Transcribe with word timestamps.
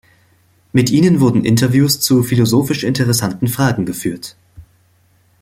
Mit 0.73 0.89
ihnen 0.89 1.19
wurden 1.19 1.45
Interviews 1.45 1.99
zu 1.99 2.23
philosophisch 2.23 2.83
interessanten 2.83 3.47
Fragen 3.47 3.85
geführt. 3.85 4.35